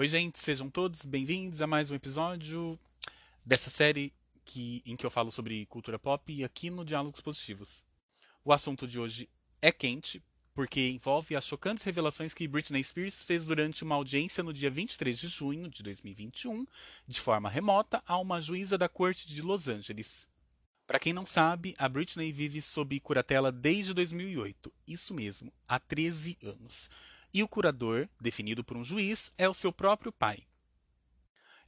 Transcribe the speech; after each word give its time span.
Oi, 0.00 0.08
gente, 0.08 0.38
sejam 0.38 0.70
todos 0.70 1.04
bem-vindos 1.04 1.60
a 1.60 1.66
mais 1.66 1.90
um 1.90 1.94
episódio 1.94 2.80
dessa 3.44 3.68
série 3.68 4.10
que, 4.46 4.82
em 4.86 4.96
que 4.96 5.04
eu 5.04 5.10
falo 5.10 5.30
sobre 5.30 5.66
cultura 5.66 5.98
pop 5.98 6.42
aqui 6.42 6.70
no 6.70 6.86
Diálogos 6.86 7.20
Positivos. 7.20 7.84
O 8.42 8.50
assunto 8.50 8.88
de 8.88 8.98
hoje 8.98 9.28
é 9.60 9.70
quente, 9.70 10.22
porque 10.54 10.88
envolve 10.88 11.36
as 11.36 11.44
chocantes 11.44 11.84
revelações 11.84 12.32
que 12.32 12.48
Britney 12.48 12.82
Spears 12.82 13.22
fez 13.22 13.44
durante 13.44 13.84
uma 13.84 13.94
audiência 13.94 14.42
no 14.42 14.54
dia 14.54 14.70
23 14.70 15.18
de 15.18 15.28
junho 15.28 15.68
de 15.68 15.82
2021, 15.82 16.64
de 17.06 17.20
forma 17.20 17.50
remota, 17.50 18.02
a 18.06 18.16
uma 18.16 18.40
juíza 18.40 18.78
da 18.78 18.88
corte 18.88 19.28
de 19.28 19.42
Los 19.42 19.68
Angeles. 19.68 20.26
Para 20.86 20.98
quem 20.98 21.12
não 21.12 21.26
sabe, 21.26 21.74
a 21.76 21.86
Britney 21.90 22.32
vive 22.32 22.62
sob 22.62 22.98
curatela 23.00 23.52
desde 23.52 23.92
2008, 23.92 24.72
isso 24.88 25.12
mesmo, 25.12 25.52
há 25.68 25.78
13 25.78 26.38
anos 26.42 26.88
e 27.32 27.42
o 27.42 27.48
curador, 27.48 28.08
definido 28.20 28.64
por 28.64 28.76
um 28.76 28.84
juiz, 28.84 29.32
é 29.38 29.48
o 29.48 29.54
seu 29.54 29.72
próprio 29.72 30.12
pai. 30.12 30.42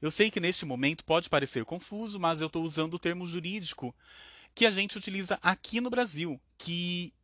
Eu 0.01 0.11
sei 0.11 0.30
que 0.30 0.41
neste 0.41 0.66
momento 0.66 1.05
pode 1.05 1.30
parecer 1.30 1.65
confuso, 1.65 2.19
mas 2.19 2.41
eu 2.41 2.48
estou 2.48 2.65
usando 2.65 2.95
o 2.95 2.98
termo 2.98 3.27
jurídico 3.27 3.95
que 4.55 4.67
a 4.67 4.70
gente 4.70 4.98
utiliza 4.98 5.39
aqui 5.41 5.80
no 5.80 5.89
Brasil, 5.89 6.41
que 6.59 7.15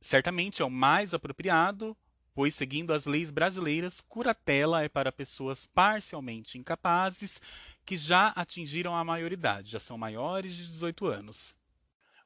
certamente 0.00 0.60
é 0.60 0.64
o 0.64 0.70
mais 0.70 1.14
apropriado, 1.14 1.96
pois, 2.34 2.54
seguindo 2.54 2.92
as 2.92 3.06
leis 3.06 3.30
brasileiras, 3.30 4.00
curatela 4.00 4.82
é 4.82 4.88
para 4.88 5.12
pessoas 5.12 5.64
parcialmente 5.66 6.58
incapazes 6.58 7.40
que 7.86 7.96
já 7.96 8.28
atingiram 8.30 8.96
a 8.96 9.04
maioridade, 9.04 9.70
já 9.70 9.78
são 9.78 9.96
maiores 9.96 10.54
de 10.54 10.66
18 10.66 11.06
anos. 11.06 11.54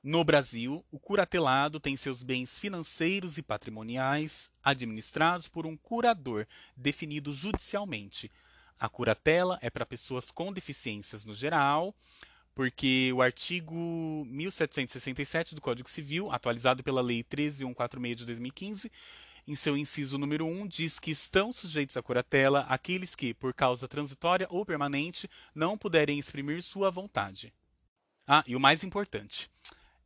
No 0.09 0.25
Brasil, 0.25 0.83
o 0.91 0.99
curatelado 0.99 1.79
tem 1.79 1.95
seus 1.95 2.23
bens 2.23 2.59
financeiros 2.59 3.37
e 3.37 3.43
patrimoniais 3.43 4.49
administrados 4.65 5.49
por 5.49 5.67
um 5.67 5.77
curador 5.77 6.47
definido 6.75 7.31
judicialmente. 7.31 8.33
A 8.81 8.89
curatela 8.89 9.59
é 9.61 9.69
para 9.69 9.85
pessoas 9.85 10.31
com 10.31 10.51
deficiências 10.51 11.27
no 11.27 11.35
geral, 11.35 11.95
porque 12.55 13.13
o 13.15 13.21
artigo 13.21 13.75
1767 14.31 15.55
do 15.55 15.61
Código 15.61 15.91
Civil, 15.91 16.33
atualizado 16.33 16.83
pela 16.83 17.03
Lei 17.03 17.23
13146 17.23 18.17
de 18.17 18.25
2015, 18.25 18.91
em 19.47 19.55
seu 19.55 19.77
inciso 19.77 20.17
número 20.17 20.47
1, 20.47 20.69
diz 20.69 20.99
que 20.99 21.11
estão 21.11 21.53
sujeitos 21.53 21.99
à 21.99 22.03
curatela 22.03 22.61
aqueles 22.61 23.15
que, 23.15 23.35
por 23.35 23.53
causa 23.53 23.87
transitória 23.87 24.47
ou 24.49 24.65
permanente, 24.65 25.29
não 25.55 25.77
puderem 25.77 26.19
exprimir 26.19 26.63
sua 26.63 26.91
vontade. 26.91 27.53
Ah, 28.27 28.43
e 28.47 28.57
o 28.57 28.61
mais 28.61 28.83
importante, 28.83 29.51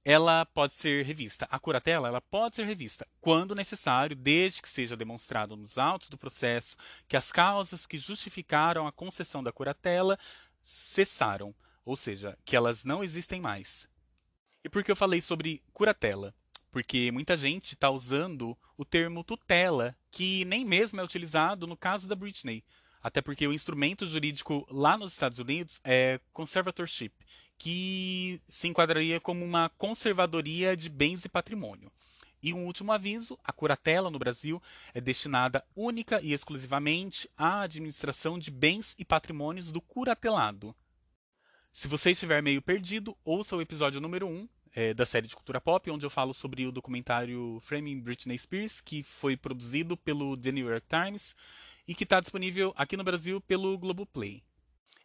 ela 0.04 0.44
pode 0.46 0.74
ser 0.74 1.04
revista. 1.04 1.46
A 1.50 1.58
curatela 1.58 2.08
ela 2.08 2.20
pode 2.20 2.56
ser 2.56 2.64
revista 2.64 3.06
quando 3.20 3.54
necessário, 3.54 4.16
desde 4.16 4.60
que 4.60 4.68
seja 4.68 4.96
demonstrado 4.96 5.56
nos 5.56 5.78
autos 5.78 6.08
do 6.08 6.18
processo 6.18 6.76
que 7.06 7.16
as 7.16 7.30
causas 7.30 7.86
que 7.86 7.98
justificaram 7.98 8.86
a 8.86 8.92
concessão 8.92 9.42
da 9.42 9.52
curatela 9.52 10.18
cessaram, 10.62 11.54
ou 11.84 11.96
seja, 11.96 12.36
que 12.44 12.56
elas 12.56 12.84
não 12.84 13.02
existem 13.02 13.40
mais. 13.40 13.88
E 14.64 14.68
por 14.68 14.84
que 14.84 14.90
eu 14.90 14.96
falei 14.96 15.20
sobre 15.20 15.62
curatela? 15.72 16.34
Porque 16.70 17.10
muita 17.12 17.36
gente 17.36 17.74
está 17.74 17.90
usando 17.90 18.56
o 18.76 18.84
termo 18.84 19.22
tutela, 19.22 19.96
que 20.10 20.44
nem 20.46 20.64
mesmo 20.64 21.00
é 21.00 21.04
utilizado 21.04 21.66
no 21.66 21.76
caso 21.76 22.08
da 22.08 22.14
Britney. 22.14 22.64
Até 23.02 23.20
porque 23.20 23.46
o 23.46 23.52
instrumento 23.52 24.06
jurídico 24.06 24.66
lá 24.70 24.96
nos 24.96 25.12
Estados 25.12 25.40
Unidos 25.40 25.80
é 25.82 26.20
conservatorship, 26.32 27.12
que 27.58 28.40
se 28.46 28.68
enquadraria 28.68 29.20
como 29.20 29.44
uma 29.44 29.68
conservadoria 29.70 30.76
de 30.76 30.88
bens 30.88 31.24
e 31.24 31.28
patrimônio. 31.28 31.90
E 32.42 32.52
um 32.52 32.66
último 32.66 32.90
aviso: 32.90 33.38
a 33.44 33.52
curatela 33.52 34.10
no 34.10 34.18
Brasil 34.18 34.60
é 34.92 35.00
destinada 35.00 35.64
única 35.76 36.20
e 36.20 36.32
exclusivamente 36.32 37.30
à 37.36 37.62
administração 37.62 38.38
de 38.38 38.50
bens 38.50 38.94
e 38.98 39.04
patrimônios 39.04 39.70
do 39.70 39.80
curatelado. 39.80 40.74
Se 41.72 41.88
você 41.88 42.10
estiver 42.10 42.42
meio 42.42 42.60
perdido, 42.60 43.16
ouça 43.24 43.56
o 43.56 43.62
episódio 43.62 44.00
número 44.00 44.26
1 44.26 44.48
é, 44.74 44.92
da 44.92 45.06
série 45.06 45.26
de 45.26 45.36
cultura 45.36 45.60
pop, 45.60 45.90
onde 45.90 46.04
eu 46.04 46.10
falo 46.10 46.34
sobre 46.34 46.66
o 46.66 46.72
documentário 46.72 47.60
Framing 47.62 48.00
Britney 48.00 48.36
Spears, 48.36 48.80
que 48.80 49.02
foi 49.02 49.36
produzido 49.36 49.96
pelo 49.96 50.36
The 50.36 50.52
New 50.52 50.68
York 50.68 50.86
Times 50.88 51.36
e 51.86 51.94
que 51.94 52.04
está 52.04 52.20
disponível 52.20 52.72
aqui 52.76 52.96
no 52.96 53.04
Brasil 53.04 53.40
pelo 53.40 53.78
Globoplay. 53.78 54.42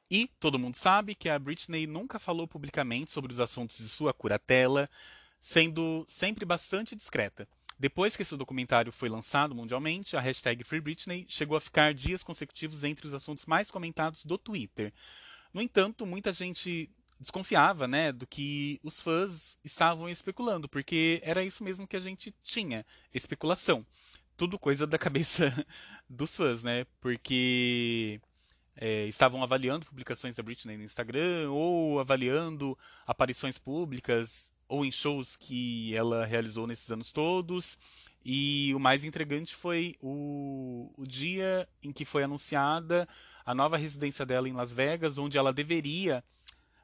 E 0.09 0.29
todo 0.39 0.59
mundo 0.59 0.75
sabe 0.75 1.15
que 1.15 1.29
a 1.29 1.37
Britney 1.37 1.85
nunca 1.85 2.17
falou 2.17 2.47
publicamente 2.47 3.11
sobre 3.11 3.33
os 3.33 3.39
assuntos 3.39 3.77
de 3.77 3.89
sua 3.89 4.13
curatela, 4.13 4.89
sendo 5.39 6.05
sempre 6.07 6.45
bastante 6.45 6.95
discreta. 6.95 7.47
Depois 7.79 8.15
que 8.15 8.23
esse 8.23 8.35
documentário 8.35 8.91
foi 8.91 9.07
lançado 9.07 9.53
mundialmente, 9.53 10.17
a 10.17 10.21
hashtag 10.21 10.63
FreeBritney 10.63 11.25
chegou 11.29 11.55
a 11.55 11.61
ficar 11.61 11.93
dias 11.93 12.23
consecutivos 12.23 12.83
entre 12.83 13.05
os 13.05 13.13
assuntos 13.13 13.45
mais 13.45 13.69
comentados 13.69 14.25
do 14.25 14.37
Twitter. 14.37 14.91
No 15.53 15.61
entanto, 15.61 16.05
muita 16.05 16.31
gente 16.31 16.89
desconfiava 17.19 17.87
né, 17.87 18.11
do 18.11 18.25
que 18.25 18.79
os 18.83 19.01
fãs 19.01 19.57
estavam 19.63 20.09
especulando, 20.09 20.67
porque 20.67 21.21
era 21.23 21.43
isso 21.43 21.63
mesmo 21.63 21.87
que 21.87 21.95
a 21.95 21.99
gente 21.99 22.33
tinha, 22.43 22.85
especulação. 23.13 23.85
Tudo 24.35 24.57
coisa 24.57 24.87
da 24.87 24.97
cabeça 24.99 25.53
dos 26.09 26.35
fãs, 26.35 26.63
né? 26.63 26.85
Porque 26.99 28.19
é, 28.77 29.05
estavam 29.05 29.41
avaliando 29.41 29.85
publicações 29.85 30.35
da 30.35 30.43
Britney 30.43 30.77
no 30.77 30.83
Instagram 30.83 31.49
ou 31.51 31.99
avaliando 31.99 32.77
aparições 33.05 33.57
públicas 33.57 34.51
ou 34.69 34.85
em 34.85 34.91
shows 34.91 35.35
que 35.35 35.95
ela 35.95 36.25
realizou 36.25 36.67
nesses 36.67 36.89
anos 36.91 37.11
todos. 37.11 37.79
E 38.23 38.73
o 38.75 38.79
mais 38.79 39.03
intrigante 39.03 39.55
foi 39.55 39.95
o, 40.01 40.91
o 40.97 41.07
dia 41.07 41.67
em 41.83 41.91
que 41.91 42.05
foi 42.05 42.23
anunciada 42.23 43.07
a 43.45 43.55
nova 43.55 43.77
residência 43.77 44.25
dela 44.25 44.49
em 44.49 44.53
Las 44.53 44.71
Vegas, 44.71 45.17
onde 45.17 45.37
ela 45.37 45.53
deveria 45.53 46.23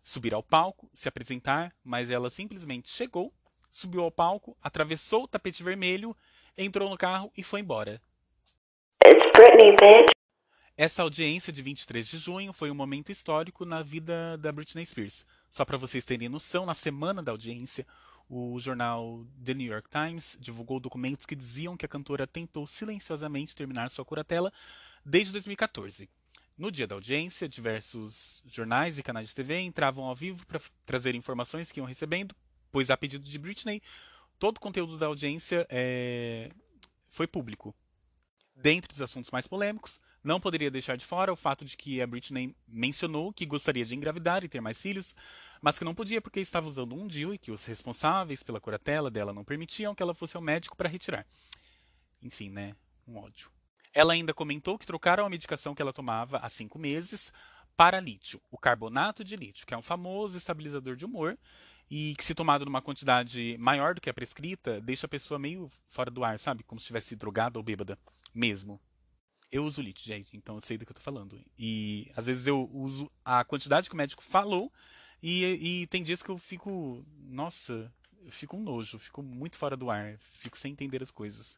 subir 0.02 0.34
ao 0.34 0.42
palco, 0.42 0.90
se 0.94 1.08
apresentar, 1.08 1.74
mas 1.84 2.10
ela 2.10 2.30
simplesmente 2.30 2.90
chegou, 2.90 3.34
subiu 3.70 4.02
ao 4.02 4.12
palco, 4.12 4.56
atravessou 4.62 5.24
o 5.24 5.28
tapete 5.28 5.64
vermelho, 5.64 6.16
entrou 6.58 6.90
no 6.90 6.98
carro 6.98 7.32
e 7.38 7.44
foi 7.44 7.60
embora. 7.60 8.02
It's 9.06 9.30
Britney, 9.34 9.72
bitch. 9.72 10.23
Essa 10.76 11.04
audiência 11.04 11.54
de 11.54 11.62
23 11.62 12.08
de 12.08 12.18
junho 12.18 12.52
foi 12.52 12.72
um 12.72 12.76
momento 12.76 13.12
histórico 13.12 13.64
na 13.64 13.84
vida 13.84 14.36
da 14.40 14.52
Britney 14.52 14.84
Spears. 14.84 15.24
Só 15.48 15.64
para 15.64 15.78
vocês 15.78 16.04
terem 16.04 16.28
noção, 16.28 16.66
na 16.66 16.74
semana 16.74 17.22
da 17.22 17.32
audiência, 17.32 17.86
o 18.28 18.60
jornal 18.60 19.24
The 19.46 19.54
New 19.54 19.72
York 19.72 19.88
Times 19.88 20.36
divulgou 20.40 20.80
documentos 20.80 21.28
que 21.28 21.36
diziam 21.36 21.78
que 21.78 21.86
a 21.86 21.88
cantora 21.90 22.26
tentou 22.26 22.66
silenciosamente 22.66 23.56
terminar 23.56 23.92
sua 23.92 24.04
curatela 24.04 24.52
desde 25.06 25.32
2014. 25.34 26.10
No 26.58 26.72
dia 26.72 26.88
da 26.88 26.96
audiência, 26.96 27.48
diversos 27.48 28.42
jornais 28.44 28.98
e 28.98 29.04
canais 29.04 29.30
de 29.30 29.36
TV 29.36 29.60
entravam 29.60 30.06
ao 30.06 30.16
vivo 30.16 30.44
para 30.48 30.60
trazer 30.88 31.14
informações 31.14 31.72
que 31.72 31.80
iam 31.80 31.86
recebendo, 31.86 32.36
pois, 32.72 32.90
a 32.90 32.98
pedido 32.98 33.30
de 33.30 33.38
Britney, 33.38 33.80
todo 34.40 34.58
o 34.58 34.60
conteúdo 34.60 34.98
da 34.98 35.06
audiência 35.06 35.68
é... 35.70 36.50
foi 37.10 37.28
público. 37.28 37.76
Dentre 38.56 38.92
os 38.92 39.02
assuntos 39.02 39.30
mais 39.30 39.48
polêmicos, 39.48 40.00
não 40.24 40.40
poderia 40.40 40.72
deixar 40.72 40.96
de 40.96 41.06
fora 41.06 41.34
o 41.34 41.36
fato 41.36 41.66
de 41.66 41.76
que 41.76 42.02
a 42.02 42.08
Britney 42.08 42.56
mencionou 42.68 43.34
que 43.34 43.46
gostaria 43.46 43.84
de 43.84 43.96
engravidar 43.96 44.44
e 44.44 44.48
ter 44.48 44.62
mais 44.62 44.82
filhos, 44.82 45.16
mas 45.62 45.78
que 45.78 45.84
não 45.84 45.94
podia 45.94 46.22
porque 46.22 46.40
estava 46.40 46.68
usando 46.68 46.96
um 46.96 47.08
DIU 47.08 47.34
e 47.34 47.38
que 47.38 47.52
os 47.52 47.66
responsáveis 47.66 48.42
pela 48.42 48.62
curatela 48.62 49.12
dela 49.12 49.34
não 49.34 49.44
permitiam 49.44 49.94
que 49.94 50.02
ela 50.02 50.14
fosse 50.14 50.38
ao 50.38 50.42
médico 50.42 50.78
para 50.78 50.90
retirar. 50.90 51.26
Enfim, 52.22 52.50
né? 52.50 52.76
Um 53.08 53.18
ódio. 53.18 53.52
Ela 53.94 54.14
ainda 54.14 54.34
comentou 54.34 54.80
que 54.80 54.86
trocaram 54.86 55.26
a 55.26 55.30
medicação 55.30 55.76
que 55.76 55.82
ela 55.82 55.94
tomava 55.94 56.38
há 56.38 56.50
cinco 56.50 56.80
meses 56.80 57.32
para 57.76 58.00
lítio, 58.00 58.42
o 58.50 58.58
carbonato 58.58 59.24
de 59.24 59.36
lítio, 59.36 59.68
que 59.68 59.74
é 59.74 59.78
um 59.78 59.82
famoso 59.82 60.38
estabilizador 60.38 60.96
de 60.96 61.06
humor 61.06 61.38
e 61.90 62.16
que, 62.16 62.24
se 62.24 62.34
tomado 62.34 62.66
numa 62.66 62.82
quantidade 62.82 63.58
maior 63.60 63.94
do 63.94 64.02
que 64.02 64.10
a 64.10 64.14
prescrita, 64.14 64.80
deixa 64.82 65.06
a 65.06 65.10
pessoa 65.10 65.38
meio 65.38 65.70
fora 65.86 66.10
do 66.10 66.24
ar, 66.24 66.40
sabe? 66.40 66.64
Como 66.64 66.80
se 66.80 66.86
estivesse 66.86 67.16
drogada 67.16 67.60
ou 67.60 67.64
bêbada 67.64 67.98
mesmo. 68.34 68.80
Eu 69.54 69.66
uso 69.66 69.84
Lit, 69.84 70.04
gente, 70.04 70.36
então 70.36 70.56
eu 70.56 70.62
sei 70.62 70.80
do 70.80 70.86
que 70.86 70.92
eu 70.92 70.96
tô 70.96 71.02
falando. 71.02 71.40
E 71.60 72.12
às 72.16 72.26
vezes 72.26 72.48
eu 72.48 72.68
uso 72.74 73.08
a 73.24 73.44
quantidade 73.44 73.88
que 73.88 73.94
o 73.94 73.98
médico 73.98 74.24
falou 74.24 74.74
e, 75.22 75.44
e 75.84 75.88
tem 75.88 76.02
dias 76.02 76.24
que 76.24 76.30
eu 76.30 76.40
fico, 76.40 77.06
nossa, 77.20 77.94
eu 78.26 78.32
fico 78.32 78.58
um 78.58 78.64
nojo, 78.64 78.98
fico 78.98 79.22
muito 79.22 79.56
fora 79.56 79.78
do 79.78 79.92
ar, 79.92 80.18
fico 80.18 80.58
sem 80.58 80.72
entender 80.72 81.04
as 81.04 81.12
coisas. 81.12 81.56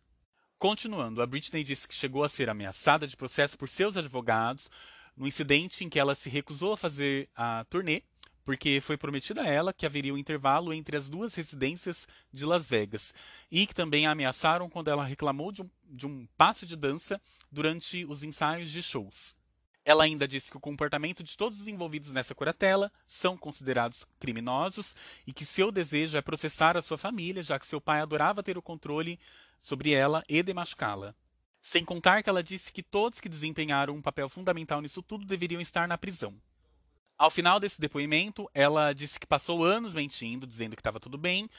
Continuando, 0.60 1.22
a 1.22 1.25
Britney 1.25 1.64
disse 1.64 1.88
que 1.88 1.96
chegou 1.96 2.25
a 2.25 2.28
ser 2.28 2.50
ameaçada 2.50 3.08
de 3.08 3.16
processo 3.16 3.58
por 3.58 3.69
seus 3.69 3.96
advogados 3.96 4.69
no 5.16 5.25
incidente 5.25 5.86
em 5.86 5.90
que 5.90 5.98
ela 5.98 6.16
se 6.16 6.30
recusou 6.30 6.74
a 6.74 6.78
fazer 6.78 7.30
a 7.34 7.66
turnê 7.69 8.04
porque 8.45 8.80
foi 8.80 8.95
prometido 8.95 9.42
a 9.42 9.47
ela 9.47 9.74
que 9.74 9.86
haveria 9.86 10.13
um 10.13 10.18
intervalo 10.18 10.71
entre 10.71 10.95
as 10.95 11.09
duas 11.09 11.33
residências 11.33 12.07
de 12.31 12.45
Las 12.45 12.68
Vegas 12.68 13.13
e 13.51 13.65
que 13.65 13.74
também 13.74 14.06
a 14.06 14.12
ameaçaram 14.12 14.69
quando 14.69 14.88
ela 14.88 15.03
reclamou 15.03 15.51
de 15.51 15.63
um, 15.63 15.69
de 15.83 16.06
um 16.06 16.27
passo 16.38 16.65
de 16.65 16.75
dança 16.75 17.19
durante 17.51 18.06
os 18.06 18.24
ensaios 18.24 18.69
de 18.69 18.81
shows. 18.83 19.36
Ela 19.83 20.03
ainda 20.03 20.27
disse 20.27 20.50
que 20.50 20.57
o 20.57 20.59
comportamento 20.59 21.24
de 21.24 21.36
todos 21.36 21.59
os 21.59 21.68
envolvidos 21.68 22.12
nessa 22.12 22.33
curatela 22.33 22.92
são 23.06 23.36
considerados 23.38 24.06
criminosos 24.19 24.95
e 25.27 25.33
que 25.33 25.45
seu 25.45 25.71
desejo 25.71 26.15
é 26.18 26.21
processar 26.21 26.77
a 26.77 26.81
sua 26.81 26.97
família, 26.97 27.44
já 27.44 27.59
que 27.59 27.68
seu 27.68 27.81
pai 27.81 28.00
adorava 28.00 28.44
ter 28.44 28.57
o 28.57 28.62
controle 28.62 29.19
sobre 29.59 29.92
ela 29.92 30.24
e 30.30 30.42
demachucá-la. 30.42 31.15
Sem 31.62 31.83
contar 31.83 32.21
que 32.21 32.30
ela 32.30 32.44
disse 32.44 32.71
que 32.71 32.83
todos 32.83 33.19
que 33.19 33.30
desempenharam 33.30 33.95
um 33.95 34.01
papel 34.01 34.30
fundamental 34.30 34.81
nisso 34.81 35.01
tudo 35.01 35.25
deveriam 35.25 35.62
estar 35.62 35.88
na 35.88 35.97
prisão. 35.97 36.36
Ao 37.18 37.32
final 37.32 37.60
desse 37.60 37.80
depoimento, 37.80 38.50
ela 38.54 38.92
disse 38.92 39.20
que 39.20 39.26
passou 39.26 39.64
anos 39.64 39.94
mentindo, 39.94 40.46
dizendo 40.46 40.76
que 40.76 40.82
estava 40.82 41.00
tudo 41.00 41.18
bem, 41.18 41.50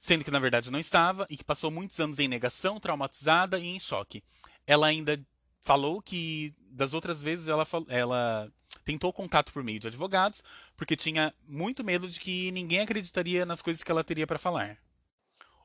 sendo 0.00 0.24
que 0.24 0.30
na 0.30 0.40
verdade 0.40 0.70
não 0.70 0.78
estava, 0.78 1.26
e 1.30 1.36
que 1.36 1.44
passou 1.44 1.70
muitos 1.70 2.00
anos 2.00 2.18
em 2.18 2.28
negação, 2.28 2.80
traumatizada 2.80 3.58
e 3.58 3.66
em 3.66 3.78
choque. 3.78 4.22
Ela 4.66 4.88
ainda 4.88 5.20
falou 5.60 6.02
que 6.02 6.52
das 6.70 6.94
outras 6.94 7.22
vezes 7.22 7.48
ela, 7.48 7.64
ela 7.88 8.52
tentou 8.84 9.12
contato 9.12 9.52
por 9.52 9.62
meio 9.62 9.80
de 9.80 9.86
advogados, 9.86 10.42
porque 10.76 10.96
tinha 10.96 11.32
muito 11.46 11.84
medo 11.84 12.08
de 12.08 12.18
que 12.18 12.50
ninguém 12.50 12.80
acreditaria 12.80 13.46
nas 13.46 13.62
coisas 13.62 13.82
que 13.82 13.90
ela 13.90 14.04
teria 14.04 14.26
para 14.26 14.38
falar. 14.38 14.76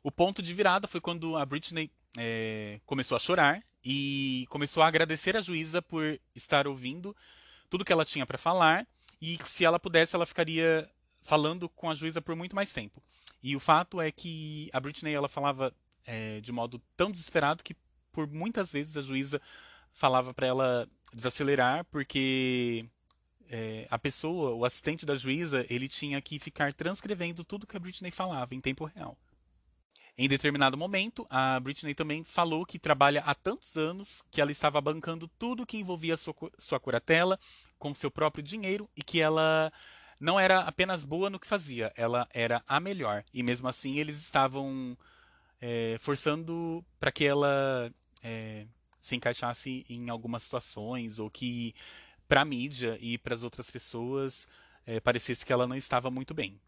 O 0.01 0.11
ponto 0.11 0.41
de 0.41 0.53
virada 0.53 0.87
foi 0.87 1.01
quando 1.01 1.35
a 1.35 1.45
Britney 1.45 1.91
é, 2.17 2.79
começou 2.85 3.15
a 3.15 3.19
chorar 3.19 3.61
e 3.83 4.45
começou 4.49 4.83
a 4.83 4.87
agradecer 4.87 5.35
a 5.35 5.41
juíza 5.41 5.81
por 5.81 6.19
estar 6.35 6.67
ouvindo 6.67 7.15
tudo 7.69 7.83
que 7.83 7.91
ela 7.91 8.05
tinha 8.05 8.25
para 8.25 8.37
falar 8.37 8.87
e 9.21 9.37
se 9.43 9.65
ela 9.65 9.79
pudesse 9.79 10.15
ela 10.15 10.25
ficaria 10.25 10.89
falando 11.21 11.67
com 11.69 11.89
a 11.89 11.95
juíza 11.95 12.21
por 12.21 12.35
muito 12.35 12.55
mais 12.55 12.71
tempo. 12.71 13.03
E 13.41 13.55
o 13.55 13.59
fato 13.59 14.01
é 14.01 14.11
que 14.11 14.69
a 14.73 14.79
Britney 14.79 15.13
ela 15.13 15.29
falava 15.29 15.73
é, 16.05 16.39
de 16.41 16.51
modo 16.51 16.81
tão 16.95 17.11
desesperado 17.11 17.63
que 17.63 17.75
por 18.11 18.27
muitas 18.27 18.71
vezes 18.71 18.97
a 18.97 19.01
juíza 19.01 19.41
falava 19.91 20.33
para 20.33 20.47
ela 20.47 20.89
desacelerar 21.13 21.85
porque 21.85 22.85
é, 23.49 23.87
a 23.89 23.97
pessoa, 23.97 24.53
o 24.53 24.63
assistente 24.63 25.05
da 25.05 25.15
juíza, 25.15 25.65
ele 25.69 25.87
tinha 25.87 26.21
que 26.21 26.39
ficar 26.39 26.73
transcrevendo 26.73 27.43
tudo 27.43 27.65
que 27.65 27.75
a 27.75 27.79
Britney 27.79 28.11
falava 28.11 28.53
em 28.53 28.61
tempo 28.61 28.85
real. 28.85 29.17
Em 30.17 30.27
determinado 30.27 30.77
momento, 30.77 31.25
a 31.29 31.59
Britney 31.61 31.95
também 31.95 32.25
falou 32.25 32.65
que 32.65 32.77
trabalha 32.77 33.23
há 33.25 33.33
tantos 33.33 33.77
anos 33.77 34.21
que 34.29 34.41
ela 34.41 34.51
estava 34.51 34.81
bancando 34.81 35.29
tudo 35.39 35.65
que 35.65 35.77
envolvia 35.77 36.17
sua, 36.17 36.35
sua 36.57 36.79
curatela 36.79 37.39
com 37.79 37.95
seu 37.95 38.11
próprio 38.11 38.43
dinheiro 38.43 38.89
e 38.95 39.01
que 39.01 39.21
ela 39.21 39.71
não 40.19 40.39
era 40.39 40.59
apenas 40.59 41.05
boa 41.05 41.29
no 41.29 41.39
que 41.39 41.47
fazia, 41.47 41.91
ela 41.95 42.27
era 42.33 42.61
a 42.67 42.79
melhor. 42.79 43.23
E 43.33 43.41
mesmo 43.41 43.67
assim, 43.67 43.97
eles 43.97 44.17
estavam 44.21 44.97
é, 45.61 45.97
forçando 45.99 46.85
para 46.99 47.11
que 47.11 47.25
ela 47.25 47.91
é, 48.21 48.67
se 48.99 49.15
encaixasse 49.15 49.85
em 49.89 50.09
algumas 50.09 50.43
situações 50.43 51.19
ou 51.19 51.29
que 51.29 51.73
para 52.27 52.41
a 52.41 52.45
mídia 52.45 52.97
e 53.01 53.17
para 53.17 53.33
as 53.33 53.43
outras 53.43 53.71
pessoas 53.71 54.47
é, 54.85 54.99
parecesse 54.99 55.45
que 55.45 55.53
ela 55.53 55.65
não 55.65 55.75
estava 55.75 56.11
muito 56.11 56.33
bem. 56.33 56.59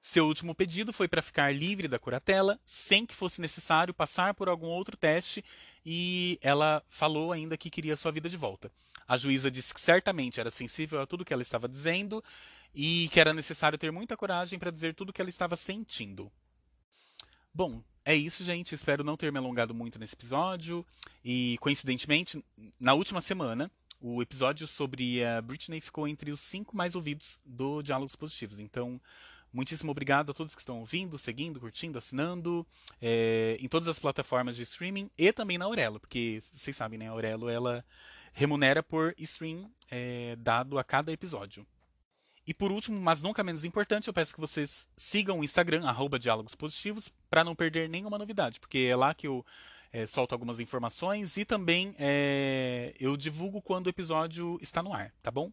Seu 0.00 0.26
último 0.26 0.54
pedido 0.54 0.92
foi 0.92 1.08
para 1.08 1.20
ficar 1.20 1.54
livre 1.54 1.88
da 1.88 1.98
curatela, 1.98 2.58
sem 2.64 3.04
que 3.04 3.14
fosse 3.14 3.40
necessário 3.40 3.92
passar 3.92 4.32
por 4.34 4.48
algum 4.48 4.68
outro 4.68 4.96
teste, 4.96 5.44
e 5.84 6.38
ela 6.40 6.82
falou 6.88 7.32
ainda 7.32 7.56
que 7.56 7.70
queria 7.70 7.96
sua 7.96 8.12
vida 8.12 8.28
de 8.28 8.36
volta. 8.36 8.70
A 9.06 9.16
juíza 9.16 9.50
disse 9.50 9.74
que 9.74 9.80
certamente 9.80 10.38
era 10.38 10.50
sensível 10.50 11.00
a 11.00 11.06
tudo 11.06 11.24
que 11.24 11.32
ela 11.32 11.42
estava 11.42 11.68
dizendo 11.68 12.22
e 12.74 13.08
que 13.10 13.18
era 13.18 13.32
necessário 13.32 13.78
ter 13.78 13.90
muita 13.90 14.16
coragem 14.16 14.58
para 14.58 14.70
dizer 14.70 14.94
tudo 14.94 15.10
o 15.10 15.12
que 15.12 15.20
ela 15.20 15.30
estava 15.30 15.56
sentindo. 15.56 16.30
Bom, 17.52 17.82
é 18.04 18.14
isso, 18.14 18.44
gente. 18.44 18.74
Espero 18.74 19.02
não 19.02 19.16
ter 19.16 19.32
me 19.32 19.38
alongado 19.38 19.74
muito 19.74 19.98
nesse 19.98 20.14
episódio. 20.14 20.86
E, 21.24 21.56
coincidentemente, 21.60 22.42
na 22.78 22.94
última 22.94 23.20
semana, 23.20 23.70
o 24.00 24.22
episódio 24.22 24.66
sobre 24.66 25.24
a 25.24 25.42
Britney 25.42 25.80
ficou 25.80 26.06
entre 26.06 26.30
os 26.30 26.40
cinco 26.40 26.76
mais 26.76 26.94
ouvidos 26.94 27.40
do 27.44 27.82
Diálogos 27.82 28.14
Positivos. 28.14 28.58
Então, 28.58 29.00
Muitíssimo 29.52 29.90
obrigado 29.90 30.30
a 30.30 30.34
todos 30.34 30.54
que 30.54 30.60
estão 30.60 30.78
ouvindo, 30.78 31.16
seguindo, 31.16 31.58
curtindo, 31.58 31.98
assinando 31.98 32.66
é, 33.00 33.56
em 33.60 33.68
todas 33.68 33.88
as 33.88 33.98
plataformas 33.98 34.56
de 34.56 34.62
streaming 34.62 35.10
e 35.16 35.32
também 35.32 35.56
na 35.56 35.64
Aurelo, 35.64 35.98
porque 35.98 36.40
vocês 36.52 36.76
sabem, 36.76 36.98
né? 36.98 37.08
A 37.08 37.12
Aurelo 37.12 37.48
ela 37.48 37.84
remunera 38.32 38.82
por 38.82 39.14
stream 39.18 39.70
é, 39.90 40.36
dado 40.36 40.78
a 40.78 40.84
cada 40.84 41.10
episódio. 41.12 41.66
E 42.46 42.54
por 42.54 42.72
último, 42.72 42.98
mas 42.98 43.20
nunca 43.20 43.44
menos 43.44 43.64
importante, 43.64 44.08
eu 44.08 44.14
peço 44.14 44.34
que 44.34 44.40
vocês 44.40 44.86
sigam 44.96 45.40
o 45.40 45.44
Instagram, 45.44 45.86
arroba 45.86 46.18
Diálogos 46.18 46.54
Positivos, 46.54 47.12
para 47.28 47.44
não 47.44 47.54
perder 47.54 47.88
nenhuma 47.88 48.16
novidade, 48.16 48.58
porque 48.58 48.78
é 48.90 48.96
lá 48.96 49.14
que 49.14 49.26
eu 49.26 49.44
é, 49.92 50.06
solto 50.06 50.32
algumas 50.32 50.60
informações 50.60 51.36
e 51.36 51.44
também 51.44 51.94
é, 51.98 52.94
eu 52.98 53.16
divulgo 53.16 53.60
quando 53.60 53.86
o 53.86 53.90
episódio 53.90 54.58
está 54.62 54.82
no 54.82 54.94
ar, 54.94 55.12
tá 55.22 55.30
bom? 55.30 55.52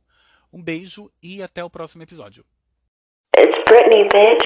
Um 0.52 0.62
beijo 0.64 1.12
e 1.22 1.44
até 1.44 1.64
o 1.64 1.70
próximo 1.70 2.04
episódio. 2.04 2.46
It's 3.38 3.58
Britney, 3.70 4.10
bitch. 4.10 4.42